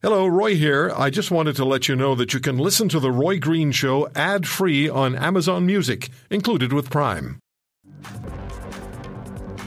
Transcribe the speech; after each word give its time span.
Hello, 0.00 0.28
Roy 0.28 0.54
here. 0.54 0.92
I 0.96 1.10
just 1.10 1.32
wanted 1.32 1.56
to 1.56 1.64
let 1.64 1.88
you 1.88 1.96
know 1.96 2.14
that 2.14 2.32
you 2.32 2.38
can 2.38 2.56
listen 2.56 2.88
to 2.90 3.00
The 3.00 3.10
Roy 3.10 3.40
Green 3.40 3.72
Show 3.72 4.08
ad 4.14 4.46
free 4.46 4.88
on 4.88 5.16
Amazon 5.16 5.66
Music, 5.66 6.08
included 6.30 6.72
with 6.72 6.88
Prime. 6.88 7.40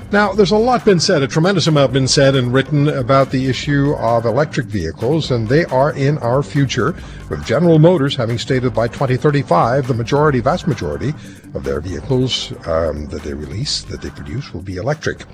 Now, 0.09 0.31
there's 0.31 0.51
a 0.51 0.55
lot 0.55 0.85
been 0.85 1.01
said, 1.01 1.21
a 1.21 1.27
tremendous 1.27 1.67
amount 1.67 1.91
been 1.91 2.07
said 2.07 2.37
and 2.37 2.53
written 2.53 2.87
about 2.87 3.31
the 3.31 3.49
issue 3.49 3.93
of 3.95 4.23
electric 4.25 4.67
vehicles, 4.67 5.31
and 5.31 5.49
they 5.49 5.65
are 5.65 5.91
in 5.91 6.17
our 6.19 6.43
future, 6.43 6.95
with 7.29 7.45
General 7.45 7.77
Motors 7.77 8.15
having 8.15 8.37
stated 8.37 8.73
by 8.73 8.87
2035 8.87 9.89
the 9.89 9.93
majority, 9.93 10.39
vast 10.39 10.65
majority 10.65 11.09
of 11.53 11.65
their 11.65 11.81
vehicles 11.81 12.53
um, 12.69 13.05
that 13.07 13.21
they 13.23 13.33
release, 13.33 13.81
that 13.81 14.01
they 14.01 14.09
produce, 14.11 14.53
will 14.53 14.61
be 14.61 14.77
electric. 14.77 15.25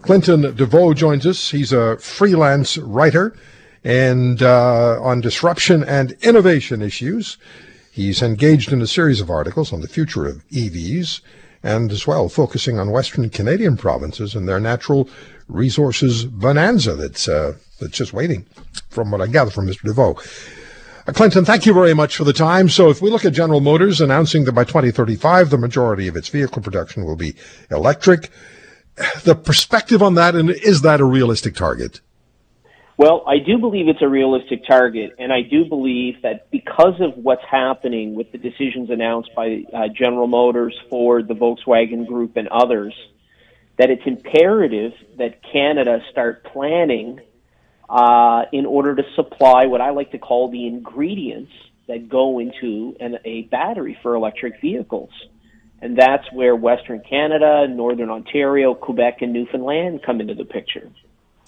Clinton 0.00 0.56
DeVoe 0.56 0.94
joins 0.94 1.26
us. 1.26 1.50
He's 1.50 1.74
a 1.74 1.98
freelance 1.98 2.78
writer 2.78 3.36
and 3.84 4.42
uh, 4.42 5.00
on 5.02 5.20
disruption 5.20 5.82
and 5.84 6.12
innovation 6.22 6.82
issues. 6.82 7.38
He's 7.90 8.22
engaged 8.22 8.72
in 8.72 8.80
a 8.80 8.86
series 8.86 9.20
of 9.20 9.30
articles 9.30 9.72
on 9.72 9.80
the 9.80 9.88
future 9.88 10.26
of 10.26 10.46
EVs 10.48 11.20
and 11.62 11.92
as 11.92 12.06
well 12.06 12.28
focusing 12.28 12.78
on 12.78 12.90
Western 12.90 13.28
Canadian 13.30 13.76
provinces 13.76 14.34
and 14.34 14.48
their 14.48 14.60
natural 14.60 15.08
resources 15.48 16.24
bonanza 16.24 16.94
that's, 16.94 17.28
uh, 17.28 17.54
that's 17.80 17.96
just 17.96 18.12
waiting, 18.12 18.46
from 18.90 19.10
what 19.10 19.20
I 19.20 19.26
gather 19.26 19.50
from 19.50 19.66
Mr. 19.66 19.82
DeVoe. 19.82 20.16
Uh, 21.06 21.12
Clinton, 21.12 21.44
thank 21.44 21.66
you 21.66 21.74
very 21.74 21.94
much 21.94 22.16
for 22.16 22.24
the 22.24 22.32
time. 22.32 22.68
So 22.68 22.88
if 22.88 23.02
we 23.02 23.10
look 23.10 23.24
at 23.24 23.32
General 23.32 23.60
Motors 23.60 24.00
announcing 24.00 24.44
that 24.44 24.52
by 24.52 24.64
2035, 24.64 25.50
the 25.50 25.58
majority 25.58 26.08
of 26.08 26.16
its 26.16 26.28
vehicle 26.28 26.62
production 26.62 27.04
will 27.04 27.16
be 27.16 27.34
electric, 27.70 28.30
the 29.24 29.34
perspective 29.34 30.02
on 30.02 30.14
that, 30.14 30.34
and 30.34 30.50
is 30.50 30.82
that 30.82 31.00
a 31.00 31.04
realistic 31.04 31.54
target? 31.54 32.00
Well, 32.98 33.24
I 33.26 33.38
do 33.38 33.58
believe 33.58 33.88
it's 33.88 34.02
a 34.02 34.08
realistic 34.08 34.66
target, 34.66 35.14
and 35.18 35.32
I 35.32 35.40
do 35.42 35.64
believe 35.64 36.22
that 36.22 36.50
because 36.50 37.00
of 37.00 37.16
what's 37.16 37.44
happening 37.50 38.14
with 38.14 38.30
the 38.32 38.38
decisions 38.38 38.90
announced 38.90 39.30
by 39.34 39.64
uh, 39.72 39.88
General 39.88 40.26
Motors, 40.26 40.78
Ford, 40.90 41.26
the 41.26 41.34
Volkswagen 41.34 42.06
Group, 42.06 42.36
and 42.36 42.48
others, 42.48 42.94
that 43.78 43.90
it's 43.90 44.02
imperative 44.04 44.92
that 45.16 45.40
Canada 45.52 46.00
start 46.10 46.44
planning 46.44 47.20
uh, 47.88 48.44
in 48.52 48.66
order 48.66 48.94
to 48.94 49.02
supply 49.16 49.66
what 49.66 49.80
I 49.80 49.90
like 49.90 50.12
to 50.12 50.18
call 50.18 50.50
the 50.50 50.66
ingredients 50.66 51.52
that 51.88 52.08
go 52.08 52.38
into 52.38 52.94
an, 53.00 53.18
a 53.24 53.42
battery 53.42 53.98
for 54.02 54.14
electric 54.14 54.60
vehicles. 54.60 55.10
And 55.80 55.96
that's 55.96 56.30
where 56.32 56.54
Western 56.54 57.00
Canada, 57.00 57.66
Northern 57.68 58.10
Ontario, 58.10 58.74
Quebec, 58.74 59.22
and 59.22 59.32
Newfoundland 59.32 60.02
come 60.04 60.20
into 60.20 60.34
the 60.34 60.44
picture. 60.44 60.90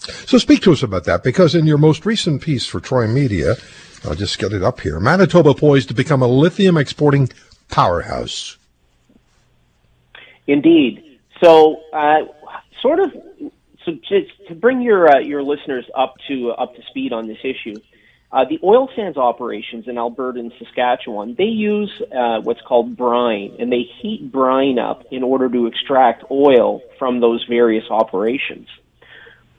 So 0.05 0.37
speak 0.37 0.61
to 0.63 0.71
us 0.71 0.83
about 0.83 1.05
that, 1.05 1.23
because 1.23 1.55
in 1.55 1.65
your 1.65 1.77
most 1.77 2.05
recent 2.05 2.41
piece 2.41 2.65
for 2.65 2.79
Troy 2.79 3.07
Media, 3.07 3.55
I'll 4.03 4.15
just 4.15 4.37
get 4.37 4.53
it 4.53 4.63
up 4.63 4.81
here. 4.81 4.99
Manitoba 4.99 5.53
poised 5.53 5.87
to 5.89 5.93
become 5.93 6.21
a 6.21 6.27
lithium 6.27 6.77
exporting 6.77 7.29
powerhouse. 7.69 8.57
Indeed. 10.47 11.19
So, 11.41 11.81
uh, 11.91 12.25
sort 12.81 12.99
of, 12.99 13.11
so 13.83 13.93
just 14.07 14.31
to 14.47 14.55
bring 14.55 14.81
your 14.81 15.09
uh, 15.09 15.19
your 15.19 15.43
listeners 15.43 15.85
up 15.95 16.15
to 16.27 16.51
uh, 16.51 16.63
up 16.63 16.75
to 16.75 16.81
speed 16.89 17.13
on 17.13 17.27
this 17.27 17.39
issue, 17.43 17.75
uh, 18.31 18.45
the 18.45 18.59
oil 18.63 18.89
sands 18.95 19.17
operations 19.17 19.87
in 19.87 19.97
Alberta 19.97 20.39
and 20.39 20.53
Saskatchewan 20.59 21.35
they 21.35 21.45
use 21.45 21.91
uh, 22.15 22.41
what's 22.41 22.61
called 22.61 22.95
brine, 22.95 23.55
and 23.59 23.71
they 23.71 23.83
heat 24.01 24.31
brine 24.31 24.77
up 24.77 25.03
in 25.11 25.23
order 25.23 25.49
to 25.49 25.65
extract 25.65 26.23
oil 26.29 26.81
from 26.99 27.19
those 27.19 27.43
various 27.49 27.85
operations. 27.89 28.67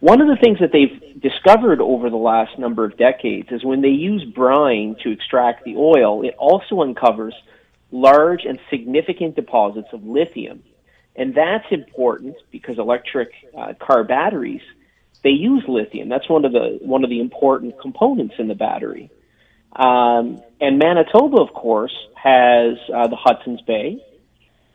One 0.07 0.21
of 0.21 0.29
the 0.29 0.37
things 0.37 0.61
that 0.61 0.71
they've 0.71 1.21
discovered 1.21 1.81
over 1.81 2.11
the 2.11 2.17
last 2.17 2.61
number 2.61 2.85
of 2.85 2.97
decades 2.97 3.49
is 3.51 3.65
when 3.65 3.81
they 3.81 3.89
use 3.89 4.23
brine 4.23 4.95
to 5.03 5.11
extract 5.11 5.65
the 5.65 5.75
oil, 5.75 6.25
it 6.25 6.37
also 6.39 6.83
uncovers 6.83 7.35
large 7.91 8.45
and 8.45 8.61
significant 8.71 9.35
deposits 9.35 9.89
of 9.93 10.05
lithium. 10.05 10.63
And 11.17 11.35
that's 11.35 11.67
important 11.73 12.37
because 12.53 12.79
electric 12.79 13.33
uh, 13.59 13.73
car 13.81 14.05
batteries, 14.05 14.61
they 15.25 15.31
use 15.31 15.65
lithium. 15.67 16.09
That's 16.09 16.29
one 16.29 16.45
of 16.45 16.53
the, 16.53 16.79
one 16.83 17.03
of 17.03 17.11
the 17.11 17.19
important 17.19 17.81
components 17.81 18.37
in 18.39 18.47
the 18.47 18.55
battery. 18.55 19.11
Um, 19.75 20.41
and 20.61 20.79
Manitoba, 20.79 21.43
of 21.43 21.53
course, 21.53 21.97
has 22.15 22.77
uh, 22.95 23.09
the 23.09 23.17
Hudson's 23.17 23.63
Bay. 23.63 24.01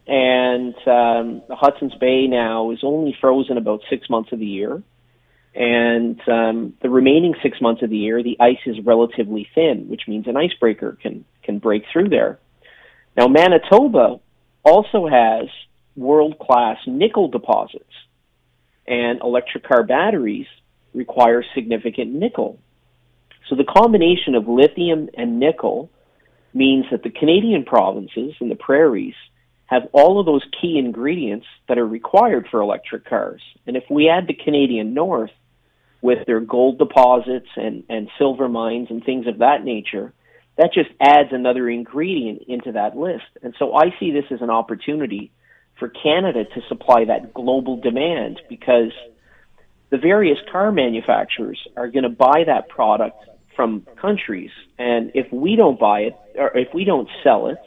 And 0.08 0.76
um, 0.86 1.42
the 1.48 1.56
Hudson's 1.56 1.96
Bay 1.96 2.28
now 2.28 2.72
is 2.72 2.80
only 2.84 3.16
frozen 3.22 3.58
about 3.58 3.80
six 3.90 4.10
months 4.10 4.34
of 4.34 4.40
the 4.40 4.46
year 4.46 4.84
and 5.54 6.20
um, 6.30 6.74
the 6.82 6.90
remaining 6.90 7.36
six 7.44 7.60
months 7.60 7.82
of 7.82 7.90
the 7.90 7.98
year, 7.98 8.24
the 8.24 8.38
ice 8.40 8.62
is 8.66 8.78
relatively 8.86 9.48
thin, 9.54 9.88
which 9.90 10.04
means 10.08 10.28
an 10.28 10.38
icebreaker 10.38 10.98
can 11.02 11.26
can 11.44 11.60
break 11.60 11.84
through 11.92 12.10
there. 12.10 12.40
Now, 13.18 13.28
Manitoba 13.28 14.20
also 14.64 15.08
has 15.08 15.50
world 15.96 16.40
class 16.40 16.78
nickel 16.88 17.28
deposits, 17.28 17.92
and 18.88 19.20
electric 19.22 19.68
car 19.68 19.84
batteries 19.84 20.48
require 20.94 21.44
significant 21.54 22.14
nickel. 22.14 22.60
So 23.50 23.56
the 23.56 23.66
combination 23.66 24.36
of 24.36 24.48
lithium 24.48 25.10
and 25.14 25.40
nickel 25.40 25.90
means 26.54 26.86
that 26.92 27.04
the 27.04 27.10
Canadian 27.10 27.66
provinces 27.66 28.34
and 28.40 28.50
the 28.50 28.56
prairies 28.56 29.16
have 29.66 29.84
all 29.94 30.20
of 30.20 30.26
those 30.26 30.44
key 30.62 30.78
ingredients 30.78 31.46
that 31.68 31.78
are 31.78 31.88
required 31.88 32.48
for 32.52 32.62
electric 32.62 33.06
cars. 33.06 33.42
And 33.66 33.78
if 33.78 33.84
we 33.90 34.10
add 34.10 34.28
the 34.28 34.34
Canadian 34.34 34.94
North, 34.94 35.32
with 36.02 36.26
their 36.26 36.40
gold 36.40 36.78
deposits 36.78 37.48
and, 37.56 37.84
and 37.90 38.10
silver 38.18 38.50
mines 38.50 38.88
and 38.90 39.04
things 39.04 39.28
of 39.28 39.40
that 39.40 39.64
nature, 39.64 40.14
that 40.58 40.74
just 40.74 40.90
adds 41.00 41.30
another 41.32 41.70
ingredient 41.70 42.44
into 42.48 42.74
that 42.74 42.98
list. 42.98 43.24
And 43.42 43.54
so 43.58 43.76
I 43.76 43.94
see 44.00 44.12
this 44.12 44.26
as 44.32 44.42
an 44.42 44.50
opportunity 44.50 45.32
for 45.80 45.90
Canada 45.90 46.44
to 46.44 46.62
supply 46.68 47.06
that 47.06 47.34
global 47.34 47.78
demand 47.78 48.42
because 48.50 48.92
the 49.90 49.98
various 49.98 50.38
car 50.52 50.72
manufacturers 50.72 51.60
are 51.76 51.88
going 51.88 52.04
to 52.04 52.10
buy 52.10 52.44
that 52.46 52.70
product 52.70 53.18
from 53.56 53.86
countries. 54.00 54.52
And 54.78 55.12
if 55.16 55.32
we 55.32 55.56
don't 55.56 55.80
buy 55.80 56.02
it, 56.02 56.16
or 56.36 56.58
if 56.58 56.74
we 56.74 56.86
don't 56.86 57.10
sell 57.24 57.48
it, 57.48 57.58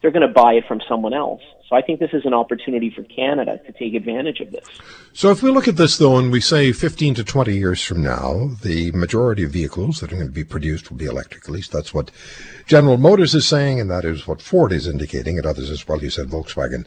they're 0.00 0.10
going 0.10 0.26
to 0.26 0.32
buy 0.32 0.54
it 0.54 0.64
from 0.66 0.80
someone 0.88 1.14
else. 1.14 1.42
So 1.68 1.76
I 1.76 1.82
think 1.82 2.00
this 2.00 2.12
is 2.14 2.24
an 2.24 2.32
opportunity 2.32 2.90
for 2.90 3.02
Canada 3.02 3.60
to 3.66 3.72
take 3.72 3.94
advantage 3.94 4.40
of 4.40 4.50
this. 4.50 4.64
So 5.12 5.30
if 5.30 5.42
we 5.42 5.50
look 5.50 5.68
at 5.68 5.76
this 5.76 5.98
though, 5.98 6.16
and 6.16 6.32
we 6.32 6.40
say 6.40 6.72
15 6.72 7.14
to 7.16 7.24
20 7.24 7.54
years 7.54 7.82
from 7.82 8.02
now, 8.02 8.52
the 8.62 8.90
majority 8.92 9.44
of 9.44 9.50
vehicles 9.50 10.00
that 10.00 10.10
are 10.10 10.16
going 10.16 10.28
to 10.28 10.32
be 10.32 10.44
produced 10.44 10.90
will 10.90 10.96
be 10.96 11.04
electric. 11.04 11.44
At 11.44 11.50
least 11.50 11.72
that's 11.72 11.92
what 11.92 12.10
General 12.66 12.96
Motors 12.96 13.34
is 13.34 13.46
saying, 13.46 13.80
and 13.80 13.90
that 13.90 14.04
is 14.04 14.26
what 14.26 14.40
Ford 14.40 14.72
is 14.72 14.86
indicating, 14.86 15.36
and 15.36 15.46
others 15.46 15.70
as 15.70 15.86
well. 15.86 16.02
You 16.02 16.10
said 16.10 16.28
Volkswagen. 16.28 16.86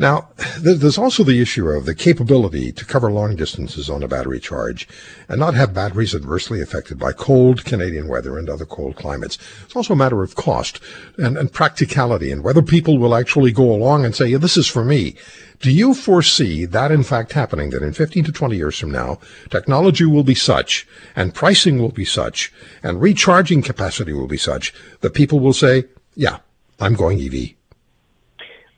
Now, 0.00 0.28
there's 0.60 0.96
also 0.96 1.24
the 1.24 1.40
issue 1.40 1.68
of 1.68 1.84
the 1.84 1.94
capability 1.94 2.70
to 2.70 2.84
cover 2.84 3.10
long 3.10 3.34
distances 3.34 3.90
on 3.90 4.04
a 4.04 4.08
battery 4.08 4.38
charge 4.38 4.86
and 5.28 5.40
not 5.40 5.54
have 5.54 5.74
batteries 5.74 6.14
adversely 6.14 6.62
affected 6.62 7.00
by 7.00 7.12
cold 7.12 7.64
Canadian 7.64 8.06
weather 8.06 8.38
and 8.38 8.48
other 8.48 8.64
cold 8.64 8.94
climates. 8.94 9.38
It's 9.64 9.74
also 9.74 9.94
a 9.94 9.96
matter 9.96 10.22
of 10.22 10.36
cost 10.36 10.78
and, 11.16 11.36
and 11.36 11.52
practicality 11.52 12.30
and 12.30 12.44
whether 12.44 12.62
people 12.62 12.98
will 12.98 13.12
actually 13.12 13.50
go 13.50 13.72
along 13.72 14.04
and 14.04 14.14
say, 14.14 14.26
yeah, 14.26 14.38
this 14.38 14.56
is 14.56 14.68
for 14.68 14.84
me. 14.84 15.16
Do 15.60 15.72
you 15.72 15.94
foresee 15.94 16.64
that 16.66 16.92
in 16.92 17.02
fact 17.02 17.32
happening, 17.32 17.70
that 17.70 17.82
in 17.82 17.92
15 17.92 18.22
to 18.24 18.32
20 18.32 18.56
years 18.56 18.78
from 18.78 18.92
now, 18.92 19.18
technology 19.50 20.04
will 20.04 20.22
be 20.22 20.36
such 20.36 20.86
and 21.16 21.34
pricing 21.34 21.80
will 21.80 21.90
be 21.90 22.04
such 22.04 22.52
and 22.84 23.02
recharging 23.02 23.62
capacity 23.62 24.12
will 24.12 24.28
be 24.28 24.36
such 24.36 24.72
that 25.00 25.14
people 25.14 25.40
will 25.40 25.52
say, 25.52 25.86
yeah, 26.14 26.38
I'm 26.78 26.94
going 26.94 27.20
EV? 27.20 27.57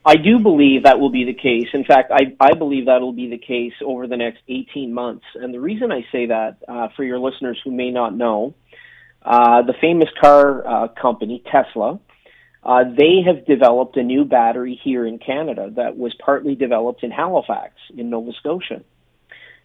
I 0.03 0.15
do 0.15 0.39
believe 0.39 0.83
that 0.83 0.99
will 0.99 1.11
be 1.11 1.25
the 1.25 1.33
case. 1.33 1.67
In 1.73 1.83
fact, 1.83 2.11
I, 2.11 2.35
I 2.39 2.53
believe 2.57 2.87
that 2.87 3.01
will 3.01 3.13
be 3.13 3.29
the 3.29 3.37
case 3.37 3.73
over 3.85 4.07
the 4.07 4.17
next 4.17 4.39
18 4.47 4.93
months. 4.93 5.25
And 5.35 5.53
the 5.53 5.59
reason 5.59 5.91
I 5.91 6.01
say 6.11 6.25
that, 6.27 6.57
uh, 6.67 6.87
for 6.95 7.03
your 7.03 7.19
listeners 7.19 7.59
who 7.63 7.71
may 7.71 7.91
not 7.91 8.15
know, 8.15 8.55
uh, 9.21 9.61
the 9.61 9.73
famous 9.79 10.09
car 10.19 10.67
uh, 10.67 10.87
company, 10.99 11.43
Tesla, 11.51 11.99
uh, 12.63 12.83
they 12.83 13.21
have 13.25 13.45
developed 13.45 13.95
a 13.97 14.03
new 14.03 14.25
battery 14.25 14.79
here 14.83 15.05
in 15.05 15.19
Canada 15.19 15.71
that 15.75 15.97
was 15.97 16.13
partly 16.23 16.55
developed 16.55 17.03
in 17.03 17.11
Halifax, 17.11 17.73
in 17.95 18.09
Nova 18.09 18.31
Scotia. 18.39 18.81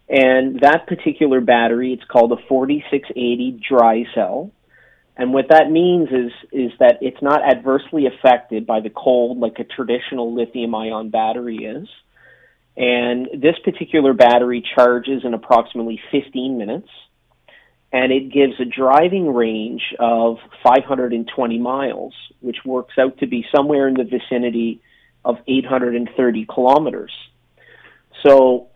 And 0.09 0.59
that 0.61 0.87
particular 0.87 1.41
battery, 1.41 1.93
it's 1.93 2.03
called 2.05 2.31
a 2.31 2.37
4680 2.47 3.59
dry 3.67 4.05
cell. 4.13 4.51
And 5.17 5.33
what 5.33 5.49
that 5.49 5.71
means 5.71 6.09
is 6.09 6.31
is 6.51 6.71
that 6.79 6.99
it's 7.01 7.21
not 7.21 7.41
adversely 7.43 8.05
affected 8.05 8.67
by 8.67 8.81
the 8.81 8.91
cold 8.91 9.39
like 9.39 9.57
a 9.59 9.63
traditional 9.63 10.33
lithium 10.33 10.75
ion 10.75 11.09
battery 11.09 11.57
is. 11.57 11.87
And 12.77 13.27
this 13.33 13.55
particular 13.63 14.13
battery 14.13 14.63
charges 14.75 15.23
in 15.25 15.33
approximately 15.33 15.99
15 16.11 16.59
minutes 16.59 16.89
and 17.91 18.11
it 18.11 18.31
gives 18.31 18.59
a 18.59 18.65
driving 18.65 19.33
range 19.33 19.81
of 19.99 20.37
520 20.63 21.57
miles, 21.57 22.13
which 22.41 22.57
works 22.65 22.95
out 22.99 23.17
to 23.19 23.27
be 23.27 23.45
somewhere 23.55 23.87
in 23.87 23.93
the 23.93 24.03
vicinity 24.03 24.81
of 25.23 25.37
830 25.47 26.45
kilometers. 26.45 27.11
So 28.25 28.67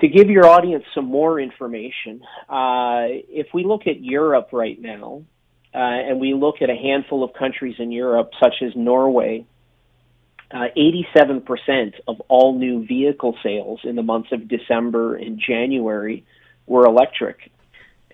to 0.00 0.08
give 0.08 0.28
your 0.28 0.46
audience 0.46 0.84
some 0.94 1.06
more 1.06 1.40
information, 1.40 2.22
uh, 2.48 3.06
if 3.28 3.48
we 3.54 3.64
look 3.64 3.86
at 3.86 4.04
Europe 4.04 4.50
right 4.52 4.80
now, 4.80 5.22
uh, 5.74 5.78
and 5.78 6.20
we 6.20 6.34
look 6.34 6.62
at 6.62 6.70
a 6.70 6.76
handful 6.76 7.22
of 7.22 7.32
countries 7.34 7.76
in 7.78 7.92
Europe, 7.92 8.30
such 8.42 8.62
as 8.62 8.72
Norway, 8.74 9.44
uh, 10.50 10.68
87% 10.76 11.94
of 12.06 12.20
all 12.28 12.58
new 12.58 12.86
vehicle 12.86 13.36
sales 13.42 13.80
in 13.84 13.96
the 13.96 14.02
months 14.02 14.30
of 14.32 14.48
December 14.48 15.14
and 15.14 15.38
January 15.38 16.24
were 16.66 16.86
electric. 16.86 17.50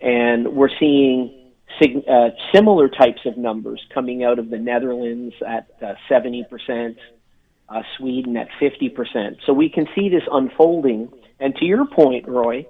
And 0.00 0.54
we're 0.54 0.76
seeing 0.80 1.32
sig- 1.80 2.08
uh, 2.08 2.30
similar 2.52 2.88
types 2.88 3.20
of 3.24 3.36
numbers 3.36 3.80
coming 3.92 4.24
out 4.24 4.38
of 4.38 4.50
the 4.50 4.58
Netherlands 4.58 5.34
at 5.46 5.68
uh, 5.80 5.94
70%, 6.10 6.96
uh, 7.68 7.82
Sweden 7.96 8.36
at 8.36 8.48
50%. 8.60 9.38
So 9.46 9.52
we 9.52 9.68
can 9.68 9.86
see 9.94 10.08
this 10.08 10.24
unfolding. 10.30 11.12
And 11.38 11.54
to 11.56 11.64
your 11.64 11.86
point, 11.86 12.26
Roy, 12.26 12.66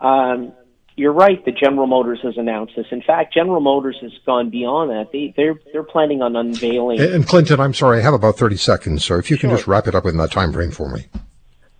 um, 0.00 0.52
you're 0.98 1.12
right 1.12 1.42
that 1.44 1.56
General 1.56 1.86
Motors 1.86 2.18
has 2.22 2.36
announced 2.36 2.74
this. 2.76 2.86
In 2.90 3.02
fact, 3.02 3.32
General 3.32 3.60
Motors 3.60 3.96
has 4.02 4.12
gone 4.26 4.50
beyond 4.50 4.90
that. 4.90 5.12
They, 5.12 5.32
they're 5.36 5.58
they're 5.72 5.84
planning 5.84 6.20
on 6.22 6.36
unveiling. 6.36 7.00
And 7.00 7.26
Clinton, 7.26 7.60
I'm 7.60 7.74
sorry, 7.74 7.98
I 7.98 8.02
have 8.02 8.14
about 8.14 8.36
30 8.36 8.56
seconds, 8.56 9.04
so 9.04 9.16
if 9.16 9.30
you 9.30 9.38
can 9.38 9.50
sure. 9.50 9.56
just 9.56 9.68
wrap 9.68 9.86
it 9.86 9.94
up 9.94 10.06
in 10.06 10.16
that 10.16 10.32
time 10.32 10.52
frame 10.52 10.72
for 10.72 10.90
me. 10.90 11.06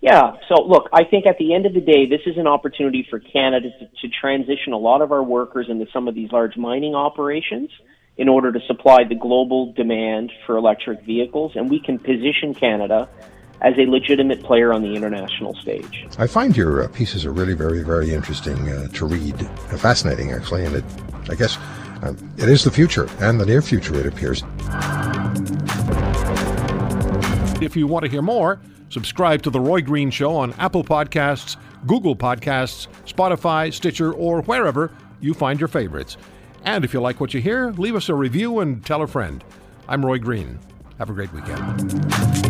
Yeah. 0.01 0.37
So 0.49 0.63
look, 0.63 0.89
I 0.93 1.05
think 1.05 1.27
at 1.27 1.39
the 1.39 1.55
end 1.55 1.67
of 1.67 1.75
the 1.75 1.81
day, 1.81 2.07
this 2.07 2.21
is 2.27 2.39
an 2.39 2.47
opportunity 2.47 3.07
for 3.11 3.19
Canada 3.19 3.69
to, 3.81 4.09
to 4.09 4.15
transition 4.21 4.73
a 4.73 4.79
lot 4.79 5.03
of 5.03 5.11
our 5.11 5.23
workers 5.23 5.67
into 5.69 5.87
some 5.93 6.07
of 6.07 6.15
these 6.15 6.31
large 6.31 6.57
mining 6.57 6.95
operations 6.95 7.71
in 8.17 8.29
order 8.29 8.53
to 8.53 8.61
supply 8.67 9.05
the 9.09 9.15
global 9.15 9.73
demand 9.73 10.33
for 10.47 10.57
electric 10.57 11.03
vehicles, 11.03 11.53
and 11.55 11.71
we 11.71 11.81
can 11.81 11.99
position 11.99 12.55
Canada 12.55 13.09
as 13.61 13.77
a 13.77 13.87
legitimate 13.87 14.43
player 14.43 14.73
on 14.73 14.83
the 14.83 14.95
international 14.95 15.55
stage. 15.57 16.07
I 16.19 16.27
find 16.27 16.57
your 16.57 16.85
uh, 16.85 16.89
pieces 16.89 17.25
are 17.25 17.33
really 17.33 17.55
very, 17.55 17.83
very 17.83 18.13
interesting 18.13 18.69
uh, 18.69 18.89
to 18.89 19.07
read, 19.07 19.35
uh, 19.43 19.77
fascinating 19.77 20.33
actually, 20.33 20.65
and 20.65 20.77
it, 20.77 20.85
I 21.29 21.35
guess, 21.35 21.59
uh, 22.03 22.15
it 22.37 22.49
is 22.49 22.65
the 22.65 22.71
future 22.71 23.09
and 23.21 23.41
the 23.41 23.47
near 23.47 23.61
future. 23.61 23.99
It 23.99 24.07
appears. 24.07 24.45
If 27.61 27.77
you 27.77 27.89
want 27.89 28.05
to 28.05 28.11
hear 28.11 28.23
more, 28.23 28.61
subscribe 28.89 29.43
to 29.43 29.51
the 29.51 29.61
Roy 29.61 29.83
Green 29.83 30.11
Show 30.11 30.37
on 30.37 30.53
Apple 30.55 30.85
Podcasts, 30.85 31.57
Google 31.87 32.15
Podcasts, 32.15 32.87
Spotify, 33.07 33.73
Stitcher, 33.73 34.13
or 34.13 34.43
wherever 34.43 34.93
you 35.21 35.35
find 35.35 35.59
your 35.59 35.69
favorites. 35.69 36.17
And 36.65 36.85
if 36.85 36.95
you 36.95 37.01
like 37.01 37.21
what 37.21 37.35
you 37.35 37.41
hear, 37.41 37.73
leave 37.73 37.97
us 37.97 38.09
a 38.09 38.15
review 38.15 38.61
and 38.61 38.85
tell 38.85 39.03
a 39.03 39.07
friend. 39.09 39.43
I'm 39.89 40.05
Roy 40.05 40.19
Green. 40.19 40.61
Have 40.99 41.11
a 41.11 41.13
great 41.13 41.33
weekend. 41.33 42.48